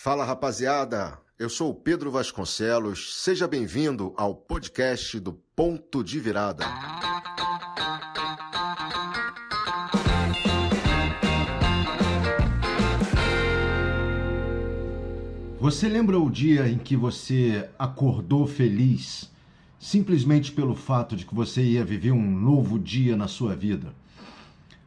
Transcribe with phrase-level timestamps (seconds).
[0.00, 6.64] Fala rapaziada, eu sou o Pedro Vasconcelos, seja bem-vindo ao podcast do Ponto de Virada.
[15.58, 19.28] Você lembra o dia em que você acordou feliz
[19.80, 23.92] simplesmente pelo fato de que você ia viver um novo dia na sua vida?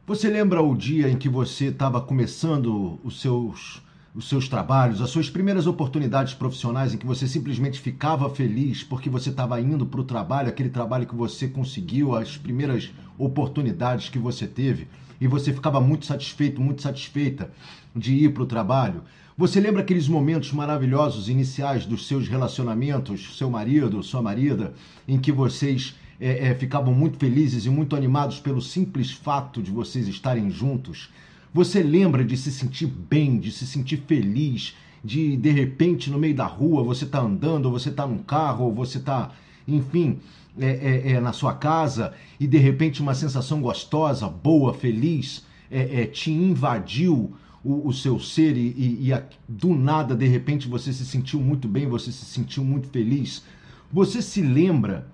[0.07, 3.81] Você lembra o dia em que você estava começando os seus
[4.13, 9.09] os seus trabalhos, as suas primeiras oportunidades profissionais em que você simplesmente ficava feliz porque
[9.09, 14.19] você estava indo para o trabalho, aquele trabalho que você conseguiu, as primeiras oportunidades que
[14.19, 14.87] você teve,
[15.19, 17.51] e você ficava muito satisfeito, muito satisfeita
[17.95, 19.03] de ir para o trabalho.
[19.37, 24.73] Você lembra aqueles momentos maravilhosos iniciais dos seus relacionamentos, seu marido, sua marida,
[25.07, 29.71] em que vocês é, é, ficavam muito felizes e muito animados pelo simples fato de
[29.71, 31.09] vocês estarem juntos?
[31.53, 36.35] Você lembra de se sentir bem, de se sentir feliz, de de repente no meio
[36.35, 39.31] da rua você está andando, ou você está num carro, ou você está,
[39.67, 40.19] enfim,
[40.57, 46.01] é, é, é, na sua casa e de repente uma sensação gostosa, boa, feliz, é,
[46.01, 47.33] é te invadiu
[47.63, 51.39] o, o, seu ser e, e, e a, do nada de repente você se sentiu
[51.39, 53.43] muito bem, você se sentiu muito feliz.
[53.91, 55.07] Você se lembra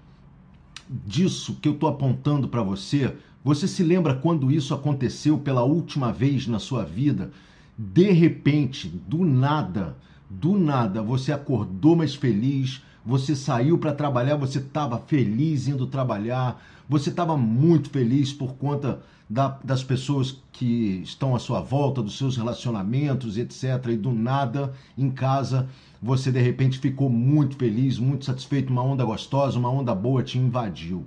[0.90, 3.16] disso que eu estou apontando para você?
[3.48, 7.32] Você se lembra quando isso aconteceu pela última vez na sua vida?
[7.78, 9.96] De repente, do nada,
[10.30, 16.62] do nada, você acordou mais feliz, você saiu para trabalhar, você estava feliz indo trabalhar,
[16.90, 22.18] você estava muito feliz por conta da, das pessoas que estão à sua volta, dos
[22.18, 23.64] seus relacionamentos, etc.
[23.92, 25.70] E do nada, em casa,
[26.02, 30.38] você de repente ficou muito feliz, muito satisfeito, uma onda gostosa, uma onda boa te
[30.38, 31.06] invadiu.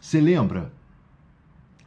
[0.00, 0.77] Você lembra?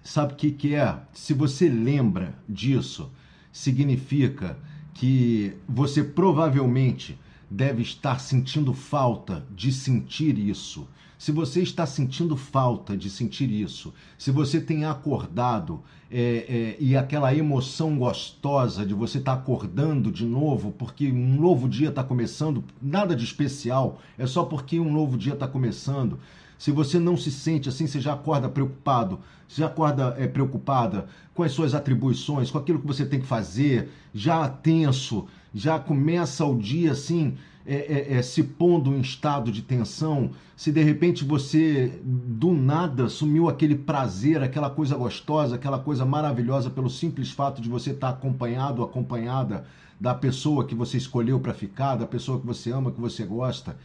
[0.03, 0.97] Sabe o que, que é?
[1.13, 3.12] Se você lembra disso,
[3.51, 4.57] significa
[4.94, 7.17] que você provavelmente
[7.50, 10.88] deve estar sentindo falta de sentir isso.
[11.19, 16.97] Se você está sentindo falta de sentir isso, se você tem acordado é, é, e
[16.97, 22.63] aquela emoção gostosa de você estar acordando de novo, porque um novo dia está começando,
[22.81, 26.19] nada de especial, é só porque um novo dia está começando.
[26.61, 31.07] Se você não se sente assim, você já acorda preocupado, você já acorda é, preocupada
[31.33, 36.45] com as suas atribuições, com aquilo que você tem que fazer, já tenso, já começa
[36.45, 37.35] o dia assim,
[37.66, 43.50] é, é, se pondo em estado de tensão, se de repente você do nada sumiu
[43.50, 48.83] aquele prazer, aquela coisa gostosa, aquela coisa maravilhosa pelo simples fato de você estar acompanhado,
[48.83, 49.66] acompanhada
[50.00, 53.75] da pessoa que você escolheu para ficar, da pessoa que você ama, que você gosta.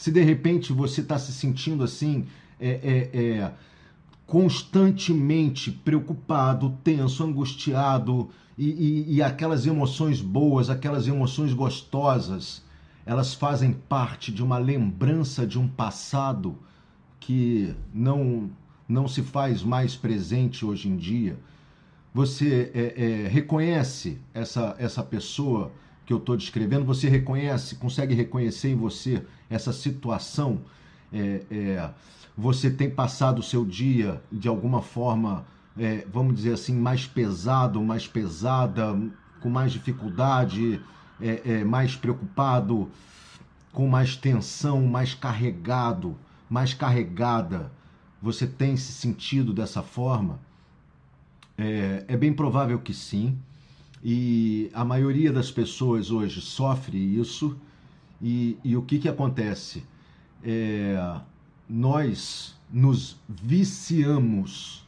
[0.00, 2.24] Se de repente você está se sentindo assim,
[2.58, 2.70] é,
[3.12, 3.52] é, é,
[4.26, 12.64] constantemente preocupado, tenso, angustiado, e, e, e aquelas emoções boas, aquelas emoções gostosas,
[13.04, 16.56] elas fazem parte de uma lembrança de um passado
[17.20, 18.48] que não,
[18.88, 21.38] não se faz mais presente hoje em dia.
[22.14, 25.70] Você é, é, reconhece essa, essa pessoa
[26.10, 30.62] que eu estou descrevendo, você reconhece, consegue reconhecer em você essa situação?
[31.12, 31.90] É, é,
[32.36, 35.46] você tem passado o seu dia de alguma forma,
[35.78, 38.98] é, vamos dizer assim, mais pesado, mais pesada,
[39.40, 40.80] com mais dificuldade,
[41.20, 42.90] é, é, mais preocupado,
[43.72, 46.18] com mais tensão, mais carregado,
[46.48, 47.70] mais carregada?
[48.20, 50.40] Você tem se sentido dessa forma?
[51.56, 53.38] É, é bem provável que sim.
[54.02, 57.56] E a maioria das pessoas hoje sofre isso.
[58.20, 59.84] E, e o que, que acontece?
[60.42, 61.20] É,
[61.68, 64.86] nós nos viciamos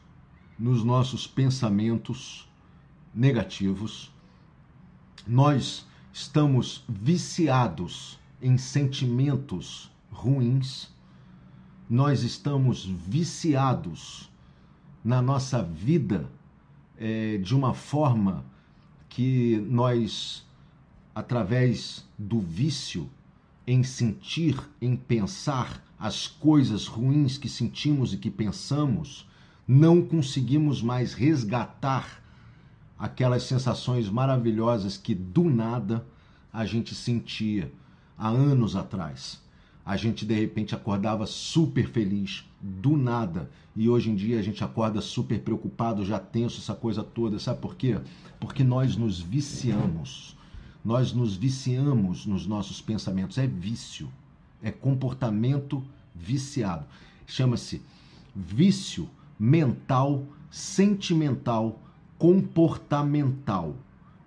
[0.57, 2.47] nos nossos pensamentos
[3.13, 4.11] negativos,
[5.27, 10.91] nós estamos viciados em sentimentos ruins,
[11.89, 14.31] nós estamos viciados
[15.03, 16.29] na nossa vida
[16.97, 18.45] é, de uma forma
[19.13, 20.43] que nós,
[21.13, 23.07] através do vício
[23.65, 29.29] em sentir, em pensar as coisas ruins que sentimos e que pensamos,
[29.67, 32.23] não conseguimos mais resgatar
[32.97, 36.03] aquelas sensações maravilhosas que do nada
[36.51, 37.71] a gente sentia
[38.17, 39.42] há anos atrás.
[39.85, 44.63] A gente de repente acordava super feliz, do nada, e hoje em dia a gente
[44.63, 47.37] acorda super preocupado, já tenso, essa coisa toda.
[47.37, 47.99] Sabe por quê?
[48.39, 50.37] Porque nós nos viciamos.
[50.83, 53.37] Nós nos viciamos nos nossos pensamentos.
[53.37, 54.09] É vício,
[54.61, 55.83] é comportamento
[56.15, 56.85] viciado.
[57.25, 57.81] Chama-se
[58.35, 59.09] vício
[59.39, 61.79] mental, sentimental,
[62.17, 63.75] comportamental.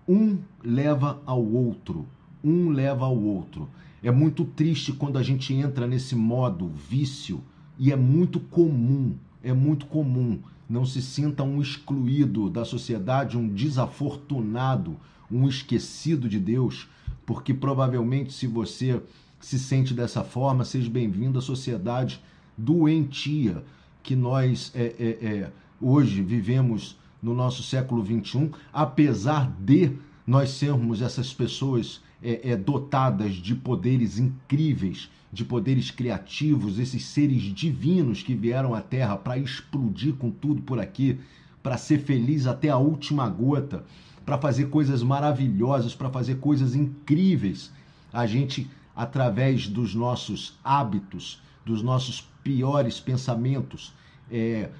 [0.08, 2.06] Um leva ao outro,
[2.46, 3.68] um leva ao outro.
[4.02, 7.42] É muito triste quando a gente entra nesse modo vício
[7.78, 10.38] e é muito comum, é muito comum.
[10.68, 14.96] Não se sinta um excluído da sociedade, um desafortunado,
[15.30, 16.88] um esquecido de Deus,
[17.24, 19.00] porque provavelmente se você
[19.40, 22.20] se sente dessa forma, seja bem-vindo à sociedade
[22.56, 23.62] doentia
[24.02, 29.92] que nós é, é, é, hoje vivemos no nosso século XXI, apesar de
[30.26, 37.42] nós sermos essas pessoas é, é, dotadas de poderes incríveis, de poderes criativos, esses seres
[37.42, 41.18] divinos que vieram à Terra para explodir com tudo por aqui,
[41.62, 43.84] para ser feliz até a última gota,
[44.24, 47.72] para fazer coisas maravilhosas, para fazer coisas incríveis.
[48.12, 53.92] A gente, através dos nossos hábitos, dos nossos piores pensamentos
[54.30, 54.70] é,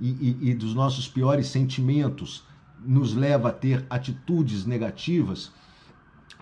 [0.00, 2.44] e, e, e dos nossos piores sentimentos,
[2.84, 5.52] nos leva a ter atitudes negativas.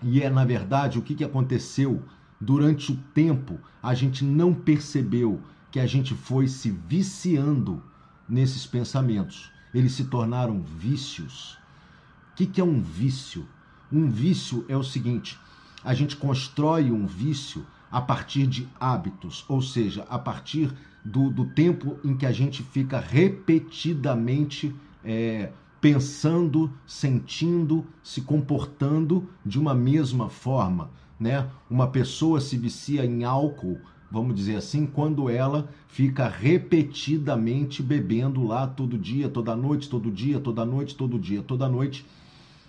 [0.03, 2.03] E é, na verdade, o que, que aconteceu
[2.39, 5.41] durante o tempo, a gente não percebeu
[5.71, 7.81] que a gente foi se viciando
[8.27, 9.51] nesses pensamentos.
[9.73, 11.57] Eles se tornaram vícios.
[12.31, 13.47] O que, que é um vício?
[13.91, 15.39] Um vício é o seguinte:
[15.83, 20.71] a gente constrói um vício a partir de hábitos, ou seja, a partir
[21.03, 25.51] do, do tempo em que a gente fica repetidamente é,
[25.87, 30.89] pensando, sentindo, se comportando de uma mesma forma
[31.19, 31.47] né?
[31.69, 33.79] Uma pessoa se vicia em álcool,
[34.09, 40.39] vamos dizer assim, quando ela fica repetidamente bebendo lá todo dia, toda noite, todo dia,
[40.39, 42.05] toda noite, todo dia, toda noite,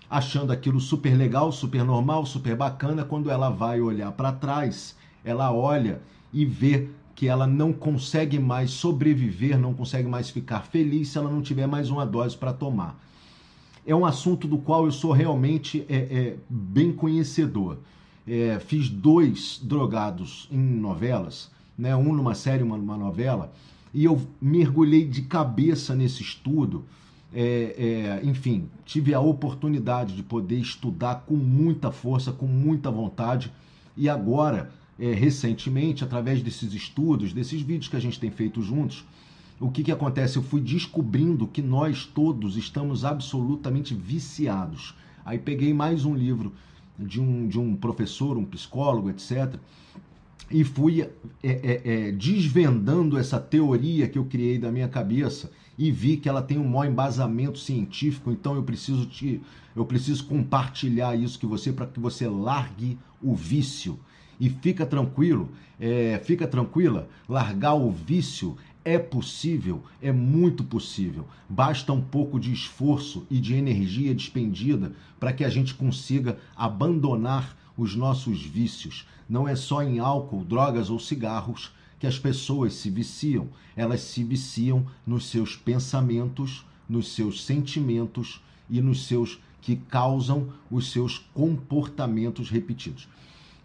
[0.08, 5.52] achando aquilo super legal, super normal, super bacana, quando ela vai olhar para trás, ela
[5.52, 6.00] olha
[6.32, 11.30] e vê que ela não consegue mais sobreviver, não consegue mais ficar feliz se ela
[11.30, 12.98] não tiver mais uma dose para tomar.
[13.88, 17.78] É um assunto do qual eu sou realmente é, é, bem conhecedor
[18.28, 21.96] é, fiz dois drogados em novelas, né?
[21.96, 23.52] um numa série, uma numa novela,
[23.94, 26.84] e eu mergulhei de cabeça nesse estudo.
[27.32, 33.52] É, é, enfim, tive a oportunidade de poder estudar com muita força, com muita vontade,
[33.96, 39.04] e agora, é, recentemente, através desses estudos, desses vídeos que a gente tem feito juntos,
[39.60, 40.36] o que, que acontece?
[40.36, 44.94] Eu fui descobrindo que nós todos estamos absolutamente viciados.
[45.24, 46.52] Aí peguei mais um livro
[46.98, 49.56] de um, de um professor, um psicólogo, etc.
[50.50, 51.10] E fui é,
[51.42, 56.42] é, é, desvendando essa teoria que eu criei da minha cabeça e vi que ela
[56.42, 59.40] tem um maior embasamento científico, então eu preciso te,
[59.76, 63.98] eu preciso compartilhar isso que você para que você largue o vício.
[64.40, 65.48] E fica tranquilo,
[65.80, 68.56] é, fica tranquila, largar o vício
[68.88, 71.26] é possível, é muito possível.
[71.46, 77.54] Basta um pouco de esforço e de energia despendida para que a gente consiga abandonar
[77.76, 79.06] os nossos vícios.
[79.28, 84.24] Não é só em álcool, drogas ou cigarros que as pessoas se viciam, elas se
[84.24, 88.40] viciam nos seus pensamentos, nos seus sentimentos
[88.70, 93.06] e nos seus que causam os seus comportamentos repetidos.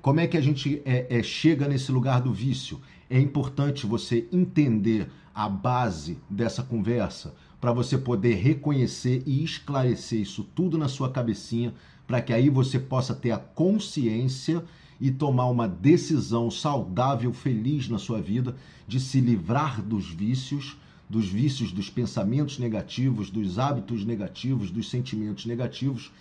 [0.01, 2.81] Como é que a gente é, é, chega nesse lugar do vício?
[3.13, 10.43] É importante você entender a base dessa conversa para você poder reconhecer e esclarecer isso
[10.43, 11.75] tudo na sua cabecinha,
[12.07, 14.65] para que aí você possa ter a consciência
[14.99, 18.55] e tomar uma decisão saudável, feliz na sua vida
[18.87, 20.75] de se livrar dos vícios,
[21.07, 26.11] dos vícios dos pensamentos negativos, dos hábitos negativos, dos sentimentos negativos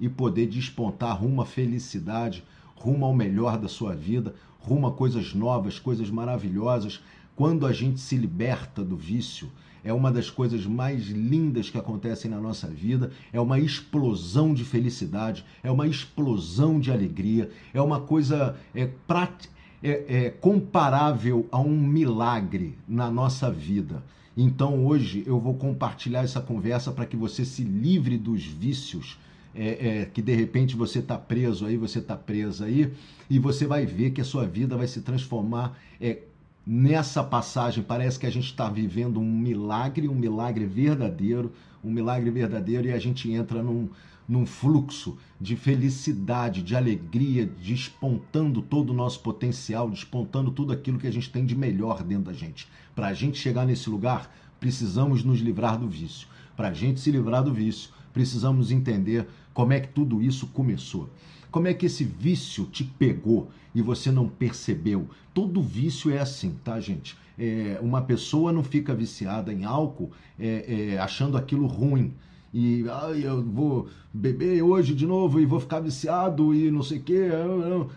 [0.00, 2.42] e poder despontar rumo à felicidade,
[2.74, 7.00] rumo ao melhor da sua vida, rumo a coisas novas, coisas maravilhosas.
[7.34, 9.50] Quando a gente se liberta do vício,
[9.84, 14.64] é uma das coisas mais lindas que acontecem na nossa vida, é uma explosão de
[14.64, 18.88] felicidade, é uma explosão de alegria, é uma coisa é,
[19.82, 24.04] é, é comparável a um milagre na nossa vida.
[24.36, 29.18] Então hoje eu vou compartilhar essa conversa para que você se livre dos vícios
[29.54, 32.92] é, é, que de repente você está preso aí, você está presa aí,
[33.28, 36.20] e você vai ver que a sua vida vai se transformar é,
[36.66, 37.82] nessa passagem.
[37.82, 41.52] Parece que a gente está vivendo um milagre, um milagre verdadeiro,
[41.84, 43.88] um milagre verdadeiro, e a gente entra num,
[44.28, 51.06] num fluxo de felicidade, de alegria, despontando todo o nosso potencial, despontando tudo aquilo que
[51.06, 52.68] a gente tem de melhor dentro da gente.
[52.94, 56.28] Para a gente chegar nesse lugar, precisamos nos livrar do vício.
[56.56, 61.08] Para a gente se livrar do vício, precisamos entender como é que tudo isso começou.
[61.50, 65.08] Como é que esse vício te pegou e você não percebeu?
[65.34, 67.16] Todo vício é assim, tá, gente?
[67.38, 72.14] É, uma pessoa não fica viciada em álcool é, é, achando aquilo ruim
[72.52, 76.98] e ah, eu vou beber hoje de novo e vou ficar viciado e não sei
[76.98, 77.28] o quê.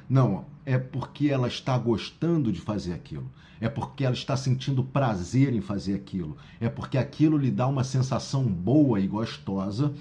[0.09, 3.29] Não, é porque ela está gostando de fazer aquilo.
[3.59, 6.37] É porque ela está sentindo prazer em fazer aquilo.
[6.59, 9.93] É porque aquilo lhe dá uma sensação boa e gostosa.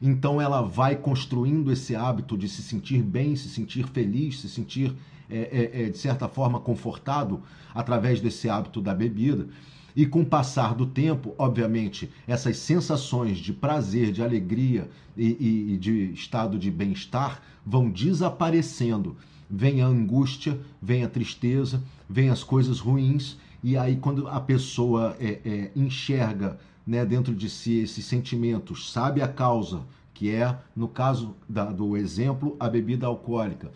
[0.00, 4.94] Então ela vai construindo esse hábito de se sentir bem, se sentir feliz, se sentir,
[5.28, 7.42] é, é, é, de certa forma, confortado
[7.74, 9.48] através desse hábito da bebida.
[9.96, 15.76] E com o passar do tempo, obviamente, essas sensações de prazer, de alegria e, e
[15.76, 19.16] de estado de bem-estar vão desaparecendo.
[19.50, 25.16] Vem a angústia, vem a tristeza, vem as coisas ruins, e aí quando a pessoa
[25.18, 26.58] é, é, enxerga
[26.88, 29.82] né, dentro de si esses sentimentos, sabe a causa,
[30.14, 33.70] que é, no caso da, do exemplo, a bebida alcoólica,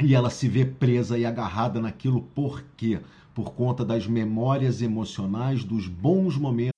[0.00, 3.00] e ela se vê presa e agarrada naquilo por quê?
[3.38, 6.77] por conta das memórias emocionais dos bons momentos.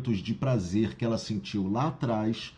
[0.00, 2.52] De prazer que ela sentiu lá atrás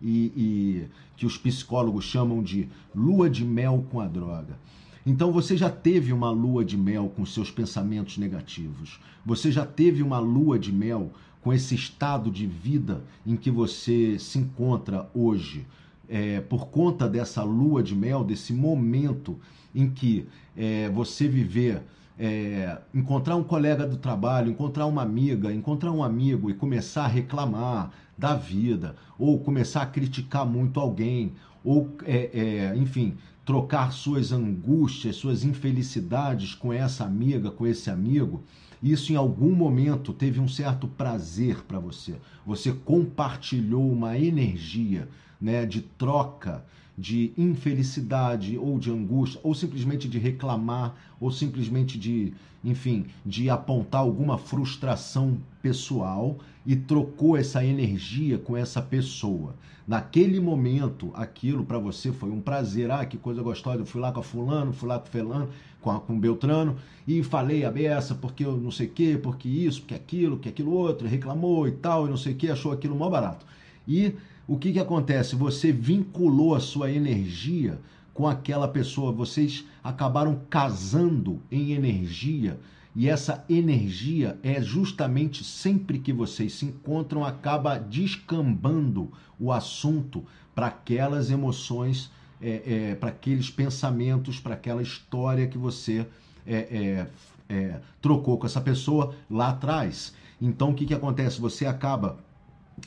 [0.00, 4.58] e, e que os psicólogos chamam de lua de mel com a droga.
[5.04, 9.00] Então você já teve uma lua de mel com seus pensamentos negativos.
[9.24, 14.16] Você já teve uma lua de mel com esse estado de vida em que você
[14.18, 15.66] se encontra hoje,
[16.08, 19.38] é, por conta dessa lua de mel, desse momento
[19.74, 21.82] em que é, você viver,
[22.18, 27.08] é, encontrar um colega do trabalho, encontrar uma amiga, encontrar um amigo e começar a
[27.08, 31.32] reclamar da vida, ou começar a criticar muito alguém,
[31.64, 38.42] ou, é, é, enfim, trocar suas angústias, suas infelicidades com essa amiga, com esse amigo
[38.82, 42.16] isso em algum momento teve um certo prazer para você.
[42.44, 45.08] Você compartilhou uma energia
[45.40, 46.64] né, de troca,
[46.96, 52.32] de infelicidade ou de angústia, ou simplesmente de reclamar, ou simplesmente de,
[52.64, 59.54] enfim, de apontar alguma frustração pessoal e trocou essa energia com essa pessoa.
[59.86, 62.90] Naquele momento, aquilo para você foi um prazer.
[62.90, 63.80] Ah, que coisa gostosa.
[63.80, 65.48] Eu fui lá com a fulano, fui lá com fulano,
[65.80, 69.48] com, a, com Beltrano e falei a beça porque eu não sei o quê, porque
[69.48, 72.72] isso, porque aquilo, que aquilo outro, reclamou e tal, e não sei o que, achou
[72.72, 73.44] aquilo mó barato.
[73.86, 74.14] E
[74.52, 75.34] o que, que acontece?
[75.34, 77.80] Você vinculou a sua energia
[78.12, 82.60] com aquela pessoa, vocês acabaram casando em energia.
[82.94, 90.22] E essa energia é justamente sempre que vocês se encontram, acaba descambando o assunto
[90.54, 96.06] para aquelas emoções, é, é, para aqueles pensamentos, para aquela história que você
[96.46, 97.06] é, é,
[97.48, 100.12] é, trocou com essa pessoa lá atrás.
[100.38, 101.40] Então o que, que acontece?
[101.40, 102.18] Você acaba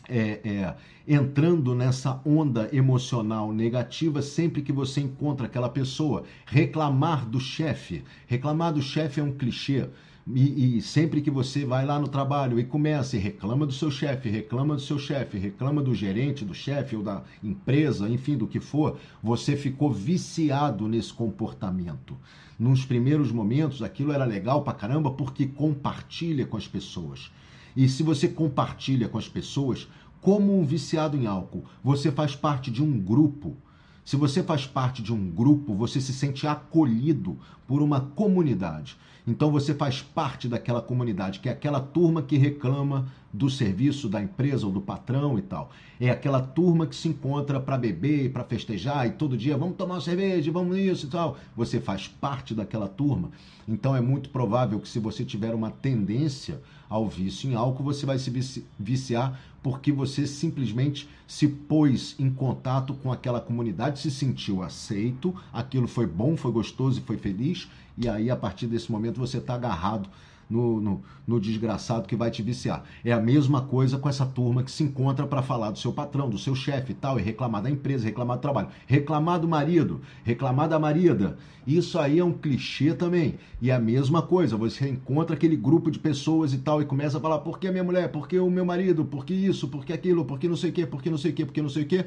[0.10, 0.76] é, é,
[1.08, 6.24] entrando nessa onda emocional negativa sempre que você encontra aquela pessoa.
[6.46, 8.04] Reclamar do chefe.
[8.28, 9.88] Reclamar do chefe é um clichê.
[10.28, 13.92] E, e, sempre que você vai lá no trabalho e começa e reclama do seu
[13.92, 18.48] chefe, reclama do seu chefe, reclama do gerente, do chefe ou da empresa, enfim, do
[18.48, 22.18] que for, você ficou viciado nesse comportamento.
[22.58, 27.32] Nos primeiros momentos aquilo era legal pra caramba porque compartilha com as pessoas.
[27.76, 29.88] E se você compartilha com as pessoas,
[30.22, 33.58] como um viciado em álcool, você faz parte de um grupo.
[34.06, 38.96] Se você faz parte de um grupo, você se sente acolhido por uma comunidade.
[39.28, 44.22] Então você faz parte daquela comunidade, que é aquela turma que reclama do serviço da
[44.22, 45.72] empresa ou do patrão e tal.
[46.00, 49.96] É aquela turma que se encontra para beber, para festejar e todo dia vamos tomar
[49.96, 51.36] uma cerveja, vamos isso e tal.
[51.58, 53.32] Você faz parte daquela turma.
[53.68, 58.06] Então é muito provável que se você tiver uma tendência ao vício em álcool, você
[58.06, 64.62] vai se viciar porque você simplesmente se pôs em contato com aquela comunidade, se sentiu
[64.62, 67.68] aceito, aquilo foi bom, foi gostoso e foi feliz,
[67.98, 70.08] e aí a partir desse momento você está agarrado
[70.50, 72.84] no, no, no, desgraçado que vai te viciar.
[73.04, 76.30] É a mesma coisa com essa turma que se encontra para falar do seu patrão,
[76.30, 80.02] do seu chefe e tal, e reclamar da empresa, reclamar do trabalho, reclamar do marido,
[80.24, 81.38] reclamar da marida.
[81.66, 83.36] Isso aí é um clichê também.
[83.62, 87.18] E é a mesma coisa, você encontra aquele grupo de pessoas e tal, e começa
[87.18, 89.68] a falar por que a minha mulher, por que o meu marido, por que isso,
[89.68, 91.46] por que aquilo, por que não sei o que, por que não sei o que,
[91.46, 92.06] por que não sei o que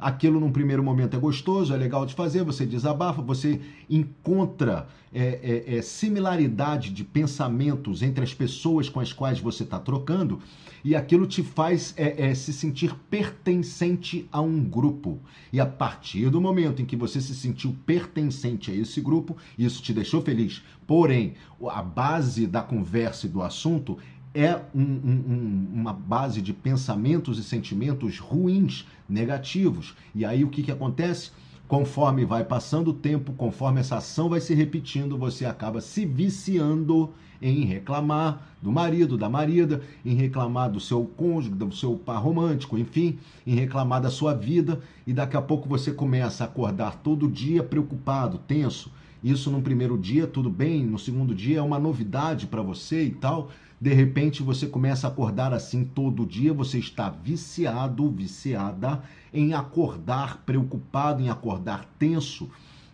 [0.00, 5.64] aquilo num primeiro momento é gostoso, é legal de fazer, você desabafa, você encontra é,
[5.66, 10.40] é, é, similaridade de pensamentos entre as pessoas com as quais você está trocando
[10.84, 15.18] e aquilo te faz é, é, se sentir pertencente a um grupo.
[15.52, 19.82] E a partir do momento em que você se sentiu pertencente a esse grupo, isso
[19.82, 20.62] te deixou feliz.
[20.86, 21.34] Porém,
[21.68, 23.98] a base da conversa e do assunto
[24.34, 29.94] é um, um, uma base de pensamentos e sentimentos ruins, negativos.
[30.14, 31.32] E aí o que, que acontece?
[31.66, 37.12] Conforme vai passando o tempo, conforme essa ação vai se repetindo, você acaba se viciando
[37.40, 42.76] em reclamar do marido, da marida, em reclamar do seu cônjuge, do seu par romântico,
[42.76, 47.30] enfim, em reclamar da sua vida, e daqui a pouco você começa a acordar todo
[47.30, 48.92] dia preocupado, tenso.
[49.22, 53.10] Isso no primeiro dia, tudo bem, no segundo dia é uma novidade para você e
[53.10, 59.02] tal de repente você começa a acordar assim todo dia, você está viciado, viciada
[59.32, 62.50] em acordar preocupado, em acordar tenso,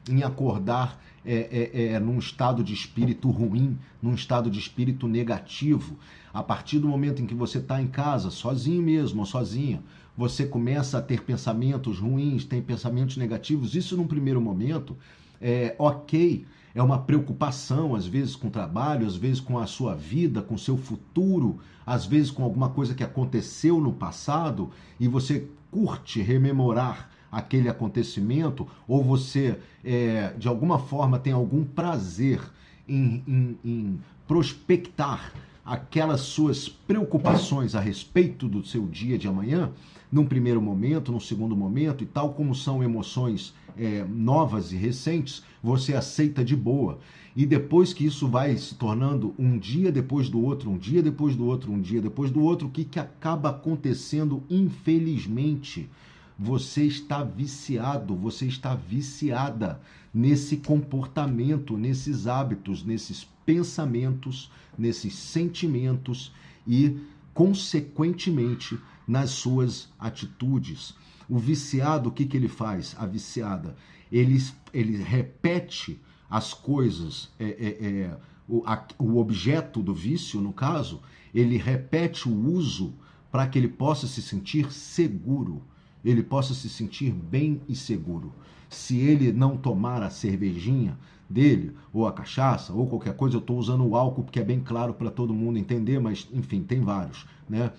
[0.09, 5.97] em acordar é, é, é, num estado de espírito ruim, num estado de espírito negativo.
[6.33, 9.83] A partir do momento em que você está em casa, sozinho mesmo ou sozinha,
[10.17, 13.75] você começa a ter pensamentos ruins, tem pensamentos negativos.
[13.75, 14.97] Isso num primeiro momento
[15.41, 19.95] é ok é uma preocupação, às vezes com o trabalho, às vezes com a sua
[19.95, 25.09] vida, com o seu futuro, às vezes com alguma coisa que aconteceu no passado e
[25.09, 32.43] você curte rememorar aquele acontecimento ou você, é, de alguma forma, tem algum prazer
[32.87, 35.33] em, em, em prospectar
[35.67, 39.73] aquelas suas preocupações a respeito do seu dia de amanhã,
[40.13, 45.43] num primeiro momento, num segundo momento, e tal como são emoções é, novas e recentes,
[45.61, 47.01] você aceita de boa.
[47.35, 51.35] E depois que isso vai se tornando um dia depois do outro, um dia depois
[51.35, 55.91] do outro, um dia depois do outro, o que, que acaba acontecendo, infelizmente?
[56.39, 59.81] Você está viciado, você está viciada
[60.13, 66.33] nesse comportamento, nesses hábitos, nesses pensamentos, nesses sentimentos
[66.67, 66.99] e,
[67.33, 70.95] consequentemente, nas suas atitudes.
[71.29, 72.95] O viciado, o que, que ele faz?
[72.99, 73.77] A viciada,
[74.13, 74.39] ele,
[74.75, 78.19] ele repete as coisas, é, é, é,
[78.49, 81.01] o, a, o objeto do vício, no caso,
[81.35, 82.95] ele repete o uso
[83.31, 85.63] para que ele possa se sentir seguro,
[86.07, 88.33] ele possa se sentir bem e seguro.
[88.69, 90.97] Se ele não tomar a cervejinha
[91.29, 94.61] dele, ou a cachaça, ou qualquer coisa, eu estou usando o álcool porque é bem
[94.61, 97.73] claro para todo mundo entender, mas enfim, tem vários, né?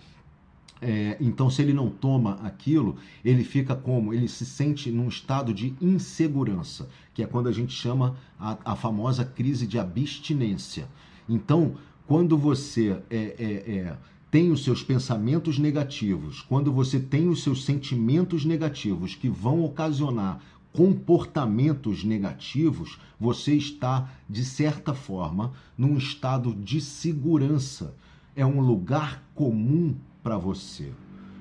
[0.79, 4.13] É, então, se ele não toma aquilo, ele fica como?
[4.13, 8.75] Ele se sente num estado de insegurança, que é quando a gente chama a, a
[8.75, 10.87] famosa crise de abstinência.
[11.27, 13.97] Então, quando você é, é, é,
[14.38, 20.39] tem os seus pensamentos negativos, quando você tem os seus sentimentos negativos que vão ocasionar
[20.71, 27.95] comportamentos negativos, você está, de certa forma, num estado de segurança.
[28.36, 30.91] É um lugar comum para você.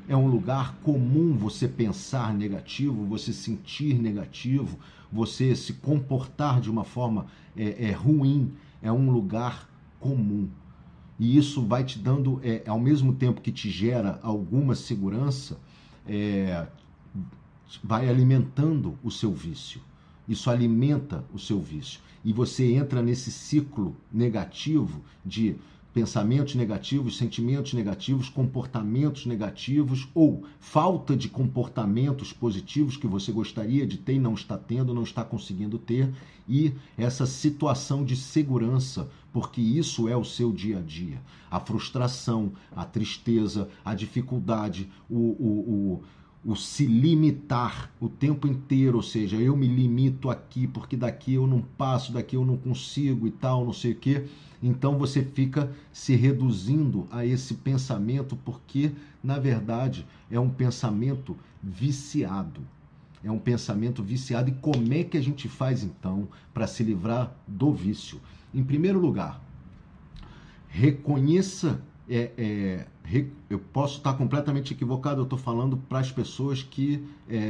[0.09, 4.79] É um lugar comum você pensar negativo, você sentir negativo,
[5.13, 8.55] você se comportar de uma forma é, é ruim.
[8.81, 9.69] É um lugar
[10.01, 10.49] comum.
[11.19, 15.59] E isso vai te dando, é, ao mesmo tempo que te gera alguma segurança,
[16.07, 16.67] é,
[17.83, 19.81] vai alimentando o seu vício.
[20.29, 22.01] Isso alimenta o seu vício.
[22.25, 25.55] e você entra nesse ciclo negativo de
[25.97, 33.97] pensamentos negativos, sentimentos negativos, comportamentos negativos ou falta de comportamentos positivos que você gostaria de
[33.97, 36.13] ter e não está tendo, não está conseguindo ter,
[36.47, 41.21] e essa situação de segurança, porque isso é o seu dia a dia.
[41.51, 46.01] A frustração, a tristeza, a dificuldade, o, o,
[46.47, 51.35] o, o se limitar o tempo inteiro, ou seja, eu me limito aqui porque daqui
[51.35, 54.27] eu não passo, daqui eu não consigo e tal, não sei o quê
[54.63, 58.91] então você fica se reduzindo a esse pensamento porque,
[59.23, 62.63] na verdade, é um pensamento viciado.
[63.23, 64.51] É um pensamento viciado.
[64.51, 68.21] E como é que a gente faz então para se livrar do vício?
[68.57, 69.39] Em primeiro lugar,
[70.67, 72.87] reconheça é, é,
[73.51, 77.41] eu posso estar completamente equivocado, eu estou falando para as pessoas que é, é,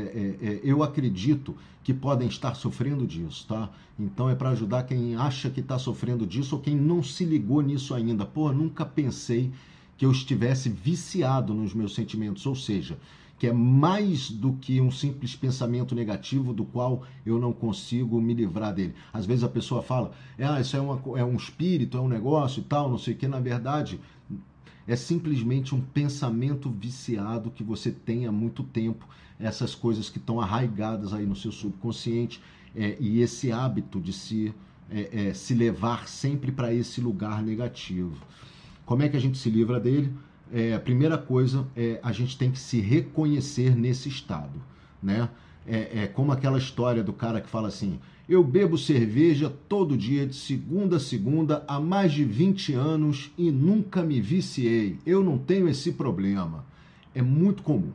[0.42, 3.70] é, eu acredito que podem estar sofrendo disso, tá?
[3.96, 7.62] Então é para ajudar quem acha que está sofrendo disso ou quem não se ligou
[7.62, 8.26] nisso ainda.
[8.26, 9.52] Pô, nunca pensei
[9.96, 12.98] que eu estivesse viciado nos meus sentimentos, ou seja,
[13.38, 18.32] que é mais do que um simples pensamento negativo do qual eu não consigo me
[18.32, 18.94] livrar dele.
[19.12, 22.60] Às vezes a pessoa fala, ah, isso é, uma, é um espírito, é um negócio
[22.60, 23.28] e tal, não sei o que.
[23.28, 24.00] Na verdade,
[24.86, 29.06] é simplesmente um pensamento viciado que você tem há muito tempo,
[29.38, 32.40] essas coisas que estão arraigadas aí no seu subconsciente
[32.74, 34.54] é, e esse hábito de se,
[34.90, 38.16] é, é, se levar sempre para esse lugar negativo.
[38.86, 40.12] Como é que a gente se livra dele?
[40.52, 44.62] É, a primeira coisa é a gente tem que se reconhecer nesse estado,
[45.02, 45.28] né?
[45.66, 50.26] É, é como aquela história do cara que fala assim: eu bebo cerveja todo dia,
[50.26, 54.98] de segunda a segunda, há mais de 20 anos e nunca me viciei.
[55.06, 56.64] Eu não tenho esse problema.
[57.14, 57.92] É muito comum.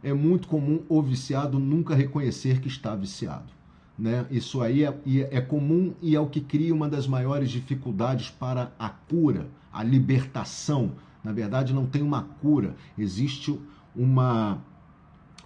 [0.00, 3.52] É muito comum o viciado nunca reconhecer que está viciado.
[3.98, 4.24] Né?
[4.30, 4.94] Isso aí é,
[5.30, 9.82] é comum e é o que cria uma das maiores dificuldades para a cura, a
[9.82, 10.92] libertação.
[11.22, 13.58] Na verdade, não tem uma cura, existe
[13.94, 14.62] uma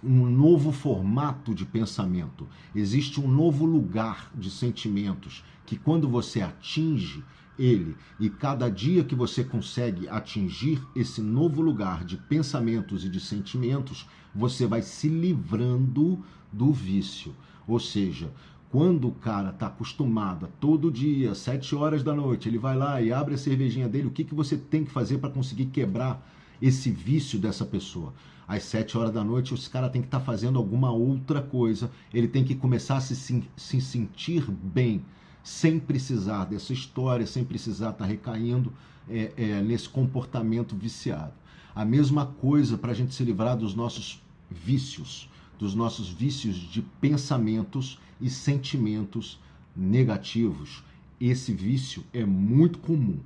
[0.03, 7.23] um novo formato de pensamento, existe um novo lugar de sentimentos que, quando você atinge
[7.57, 13.19] ele e cada dia que você consegue atingir esse novo lugar de pensamentos e de
[13.19, 17.35] sentimentos, você vai se livrando do vício.
[17.67, 18.31] Ou seja,
[18.77, 23.01] quando o cara está acostumado a todo dia, sete horas da noite, ele vai lá
[23.01, 26.23] e abre a cervejinha dele, o que, que você tem que fazer para conseguir quebrar
[26.61, 28.13] esse vício dessa pessoa?
[28.47, 31.89] às sete horas da noite, esse cara tem que estar tá fazendo alguma outra coisa,
[32.13, 35.03] ele tem que começar a se, se sentir bem,
[35.43, 38.71] sem precisar dessa história, sem precisar estar tá recaindo
[39.09, 41.33] é, é, nesse comportamento viciado.
[41.73, 46.81] A mesma coisa para a gente se livrar dos nossos vícios, dos nossos vícios de
[46.81, 49.39] pensamentos e sentimentos
[49.75, 50.83] negativos.
[51.19, 53.19] Esse vício é muito comum,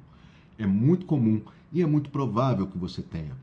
[0.58, 1.42] é muito comum
[1.72, 3.36] e é muito provável que você tenha.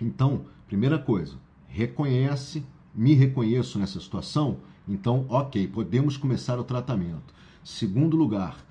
[0.00, 1.36] Então, primeira coisa,
[1.68, 7.34] reconhece, me reconheço nessa situação, então, ok, podemos começar o tratamento.
[7.62, 8.64] Segundo lugar,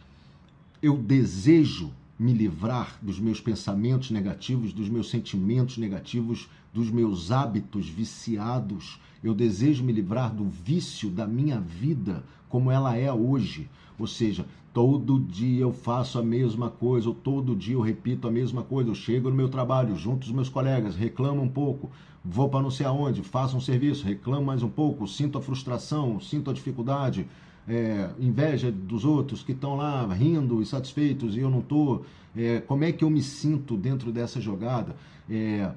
[0.82, 7.88] eu desejo me livrar dos meus pensamentos negativos, dos meus sentimentos negativos, dos meus hábitos
[7.88, 9.00] viciados.
[9.24, 13.70] Eu desejo me livrar do vício da minha vida como ela é hoje.
[13.98, 18.32] Ou seja, todo dia eu faço a mesma coisa, ou todo dia eu repito a
[18.32, 18.90] mesma coisa.
[18.90, 21.92] Eu chego no meu trabalho, junto os meus colegas, reclamo um pouco,
[22.24, 26.20] vou para não sei aonde, faço um serviço, reclamo mais um pouco, sinto a frustração,
[26.20, 27.28] sinto a dificuldade,
[27.68, 32.06] é, inveja dos outros que estão lá rindo e satisfeitos e eu não estou.
[32.36, 34.96] É, como é que eu me sinto dentro dessa jogada?
[35.30, 35.72] É,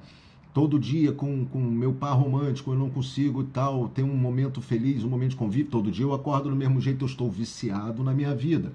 [0.53, 5.03] todo dia com o meu par romântico, eu não consigo tal, ter um momento feliz,
[5.03, 8.13] um momento de convívio, todo dia eu acordo do mesmo jeito, eu estou viciado na
[8.13, 8.71] minha vida.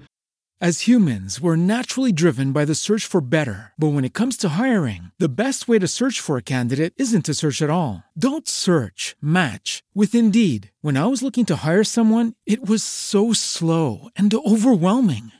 [0.61, 3.71] As humans, we're naturally driven by the search for better.
[3.79, 7.23] But when it comes to hiring, the best way to search for a candidate isn't
[7.27, 8.03] to search at all.
[8.13, 10.71] Don't search, match with Indeed.
[10.81, 15.31] When I was looking to hire someone, it was so slow and overwhelming.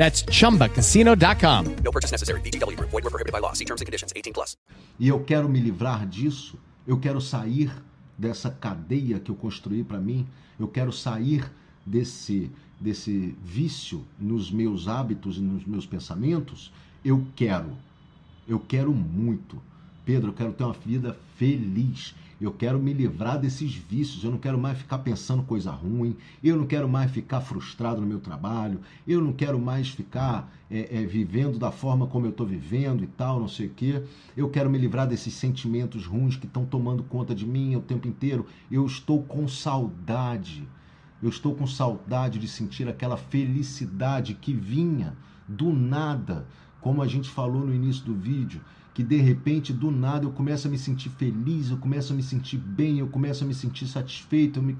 [0.00, 1.76] That's chumbacasino.com.
[1.84, 2.40] No purchase necessary.
[2.40, 2.88] VGW Group.
[2.88, 3.52] Void were prohibited by law.
[3.52, 4.14] See terms and conditions.
[4.16, 4.56] 18 plus.
[4.98, 6.58] E eu quero me livrar disso.
[6.86, 7.70] Eu quero sair
[8.16, 10.26] dessa cadeia que eu construí para mim.
[10.58, 11.44] Eu quero sair
[11.84, 16.72] desse desse vício nos meus hábitos e nos meus pensamentos.
[17.04, 17.76] Eu quero.
[18.48, 19.60] Eu quero muito.
[20.06, 22.14] Pedro, eu quero ter uma vida feliz.
[22.40, 24.24] Eu quero me livrar desses vícios.
[24.24, 26.16] Eu não quero mais ficar pensando coisa ruim.
[26.42, 28.80] Eu não quero mais ficar frustrado no meu trabalho.
[29.06, 33.06] Eu não quero mais ficar é, é, vivendo da forma como eu estou vivendo e
[33.06, 34.02] tal, não sei o quê.
[34.34, 38.08] Eu quero me livrar desses sentimentos ruins que estão tomando conta de mim o tempo
[38.08, 38.46] inteiro.
[38.70, 40.66] Eu estou com saudade.
[41.22, 45.14] Eu estou com saudade de sentir aquela felicidade que vinha
[45.46, 46.46] do nada,
[46.80, 50.66] como a gente falou no início do vídeo que de repente, do nada, eu começo
[50.66, 53.86] a me sentir feliz, eu começo a me sentir bem, eu começo a me sentir
[53.86, 54.76] satisfeito, eu, me,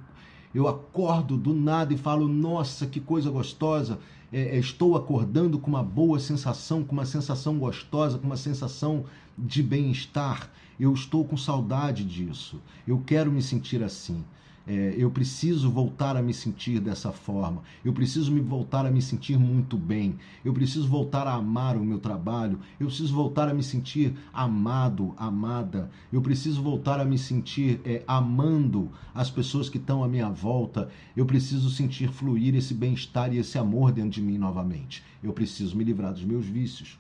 [0.55, 3.99] eu acordo do nada e falo, nossa, que coisa gostosa,
[4.33, 9.05] é, é, estou acordando com uma boa sensação, com uma sensação gostosa, com uma sensação
[9.38, 14.25] de bem-estar, eu estou com saudade disso, eu quero me sentir assim.
[14.66, 17.62] É, eu preciso voltar a me sentir dessa forma.
[17.85, 20.16] Eu preciso me voltar a me sentir muito bem.
[20.44, 22.61] Eu preciso voltar a amar o meu trabalho.
[22.79, 25.90] Eu preciso voltar a me sentir amado, amada.
[26.12, 30.88] Eu preciso voltar a me sentir é, amando as pessoas que estão à minha volta.
[31.16, 35.03] Eu preciso sentir fluir esse bem-estar e esse amor dentro de mim novamente.
[35.23, 36.99] Eu preciso me livrar dos meus vícios,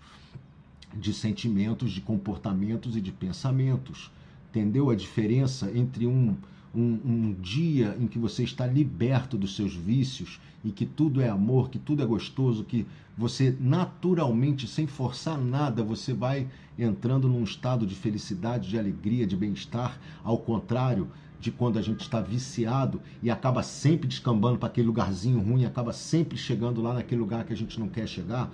[0.94, 4.10] de sentimentos, de comportamentos e de pensamentos.
[4.48, 6.34] Entendeu a diferença entre um
[6.74, 11.28] um, um, dia em que você está liberto dos seus vícios e que tudo é
[11.28, 17.42] amor, que tudo é gostoso, que você naturalmente, sem forçar nada, você vai entrando num
[17.42, 21.08] estado de felicidade, de alegria, de bem-estar, ao contrário
[21.40, 25.92] de quando a gente está viciado e acaba sempre descambando para aquele lugarzinho ruim, acaba
[25.92, 28.50] sempre chegando lá naquele lugar que a gente não quer chegar.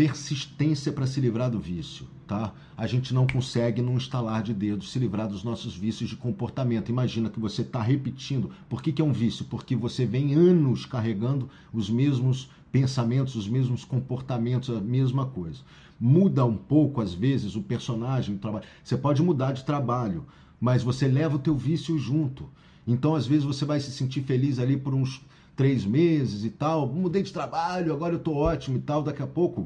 [0.00, 2.54] Persistência para se livrar do vício tá?
[2.76, 6.88] A gente não consegue, num estalar de dedos, se livrar dos nossos vícios de comportamento.
[6.88, 8.52] Imagina que você está repetindo.
[8.68, 9.44] Por que, que é um vício?
[9.46, 15.58] Porque você vem anos carregando os mesmos pensamentos, os mesmos comportamentos, a mesma coisa.
[15.98, 18.64] Muda um pouco, às vezes, o personagem, o trabalho.
[18.84, 20.24] Você pode mudar de trabalho,
[20.60, 22.48] mas você leva o teu vício junto.
[22.86, 25.20] Então, às vezes, você vai se sentir feliz ali por uns
[25.60, 26.88] três meses e tal.
[26.88, 29.02] Mudei de trabalho, agora eu estou ótimo e tal.
[29.02, 29.62] Daqui a pouco,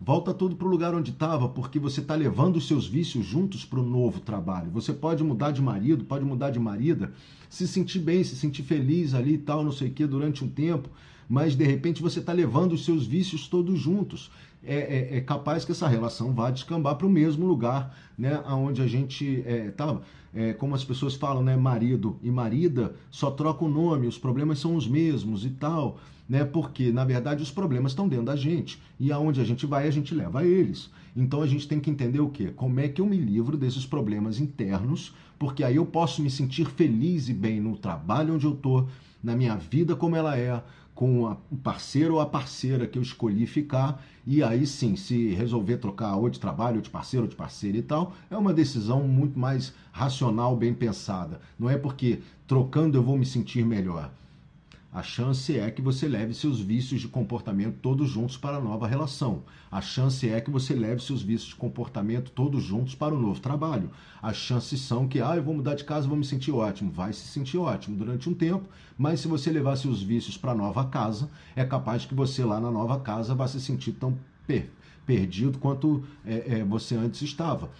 [0.00, 3.64] Volta tudo para o lugar onde estava, porque você está levando os seus vícios juntos
[3.64, 4.70] para o novo trabalho.
[4.70, 7.12] Você pode mudar de marido, pode mudar de marida,
[7.50, 10.48] se sentir bem, se sentir feliz ali e tal, não sei o que, durante um
[10.48, 10.88] tempo,
[11.30, 14.32] mas de repente você está levando os seus vícios todos juntos.
[14.62, 18.82] É, é, é, capaz que essa relação vá descambar para o mesmo lugar, né, onde
[18.82, 20.02] a gente estava.
[20.34, 24.18] É, é, como as pessoas falam, né, marido e marida só troca o nome, os
[24.18, 25.98] problemas são os mesmos e tal
[26.30, 26.44] né?
[26.44, 29.90] Porque na verdade os problemas estão dentro da gente e aonde a gente vai a
[29.90, 30.88] gente leva eles.
[31.16, 32.52] Então a gente tem que entender o que?
[32.52, 35.12] Como é que eu me livro desses problemas internos?
[35.36, 38.86] Porque aí eu posso me sentir feliz e bem no trabalho onde eu tô,
[39.20, 40.62] na minha vida como ela é,
[41.00, 45.78] com o parceiro ou a parceira que eu escolhi ficar, e aí sim, se resolver
[45.78, 49.08] trocar ou de trabalho, ou de parceiro, ou de parceira e tal, é uma decisão
[49.08, 51.40] muito mais racional, bem pensada.
[51.58, 54.12] Não é porque trocando eu vou me sentir melhor
[54.92, 58.88] a chance é que você leve seus vícios de comportamento todos juntos para a nova
[58.88, 59.44] relação.
[59.70, 63.38] A chance é que você leve seus vícios de comportamento todos juntos para o novo
[63.38, 63.92] trabalho.
[64.20, 66.90] As chances são que, ah, eu vou mudar de casa, vou me sentir ótimo.
[66.90, 70.56] Vai se sentir ótimo durante um tempo, mas se você levar seus vícios para a
[70.56, 74.72] nova casa, é capaz que você lá na nova casa vá se sentir tão per
[75.06, 77.70] perdido quanto é, é, você antes estava.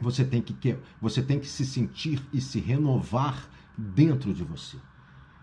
[0.00, 4.76] Você tem que, você tem que se sentir e se renovar dentro de você.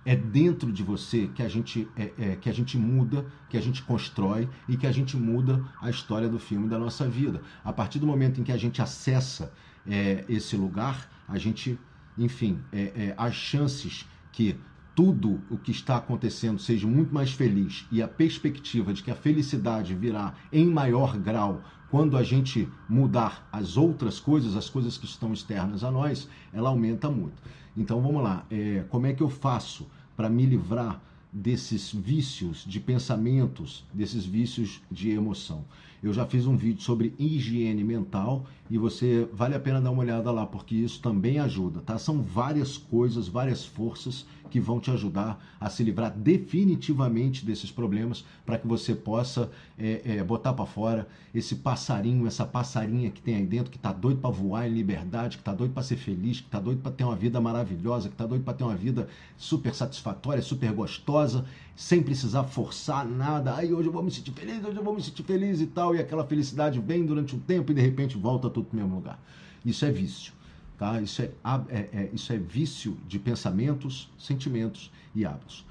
[0.06, 3.62] É dentro de você que a gente é, é, que a gente muda, que a
[3.62, 7.42] gente constrói e que a gente muda a história do filme da nossa vida.
[7.64, 9.52] A partir do momento em que a gente acessa
[9.88, 11.80] é, esse lugar, a gente,
[12.18, 14.56] enfim, é, é, as chances que
[14.94, 19.16] tudo o que está acontecendo seja muito mais feliz e a perspectiva de que a
[19.16, 25.06] felicidade virá em maior grau quando a gente mudar as outras coisas, as coisas que
[25.06, 27.42] estão externas a nós, ela aumenta muito.
[27.78, 32.80] Então vamos lá, é, como é que eu faço para me livrar desses vícios de
[32.80, 35.66] pensamentos, desses vícios de emoção?
[36.02, 40.04] Eu já fiz um vídeo sobre higiene mental e você vale a pena dar uma
[40.04, 41.98] olhada lá, porque isso também ajuda, tá?
[41.98, 48.26] São várias coisas, várias forças que vão te ajudar a se livrar definitivamente desses problemas
[48.46, 53.36] para que você possa é, é, botar para fora esse passarinho, essa passarinha que tem
[53.36, 56.40] aí dentro, que tá doido para voar em liberdade, que tá doido para ser feliz,
[56.42, 59.08] que tá doido para ter uma vida maravilhosa, que tá doido para ter uma vida
[59.38, 63.56] super satisfatória, super gostosa, sem precisar forçar nada.
[63.56, 65.96] Aí hoje eu vou me sentir feliz, hoje eu vou me sentir feliz e tal,
[65.96, 68.96] e aquela felicidade vem durante um tempo e de repente volta tudo para o mesmo
[68.96, 69.20] lugar.
[69.66, 70.35] Isso é vício.
[70.78, 71.02] Tá?
[71.02, 71.32] Isso, é,
[71.70, 75.66] é, é, isso é vício de pensamentos, sentimentos e hábitos.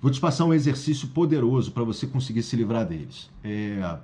[0.00, 3.28] Vou te passar um exercício poderoso para você conseguir se livrar deles.
[3.44, 3.98] É,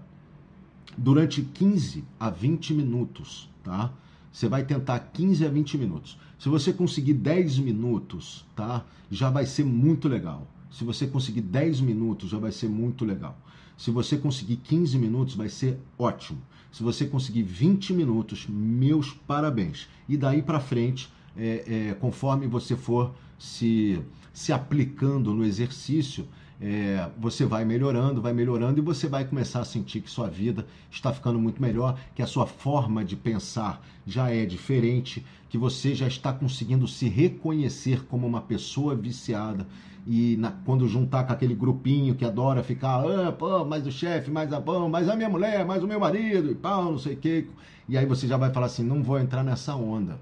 [0.97, 3.93] durante 15 a 20 minutos, tá?
[4.33, 6.19] Você vai tentar 15 a 20 minutos.
[6.39, 8.85] Se você conseguir 10 minutos, tá?
[9.11, 10.47] Já vai ser muito legal.
[10.71, 13.39] Se você conseguir 10 minutos, já vai ser muito legal.
[13.79, 16.43] Se você conseguir 15 minutos, vai ser ótimo.
[16.73, 19.89] Se você conseguir 20 minutos, meus parabéns.
[20.09, 24.01] E daí para frente, é, é, conforme você for se,
[24.33, 26.27] se aplicando no exercício,
[26.61, 30.67] é, você vai melhorando, vai melhorando e você vai começar a sentir que sua vida
[30.91, 35.95] está ficando muito melhor, que a sua forma de pensar já é diferente, que você
[35.95, 39.67] já está conseguindo se reconhecer como uma pessoa viciada
[40.07, 44.31] e na, quando juntar com aquele grupinho que adora ficar, ah, pô, mais o chefe,
[44.31, 47.15] mais a pão, mais a minha mulher, mais o meu marido, e pau, não sei
[47.15, 47.47] o quê.
[47.89, 50.19] E aí você já vai falar assim: não vou entrar nessa onda.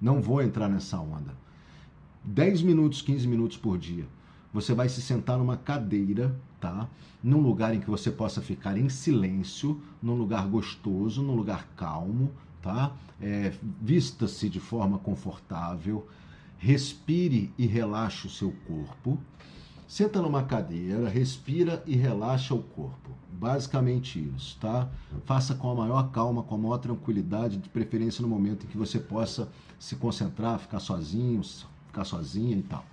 [0.00, 1.32] Não vou entrar nessa onda.
[2.22, 4.04] 10 minutos, 15 minutos por dia.
[4.52, 6.86] Você vai se sentar numa cadeira, tá?
[7.22, 12.30] Num lugar em que você possa ficar em silêncio, num lugar gostoso, num lugar calmo,
[12.62, 12.92] tá?
[13.20, 16.06] É, Vista-se de forma confortável
[16.64, 19.18] respire e relaxe o seu corpo.
[19.86, 23.10] Senta numa cadeira, respira e relaxa o corpo.
[23.30, 24.88] Basicamente isso, tá?
[25.26, 28.78] Faça com a maior calma, com a maior tranquilidade, de preferência no momento em que
[28.78, 31.42] você possa se concentrar, ficar sozinho,
[31.86, 32.86] ficar sozinha e tal.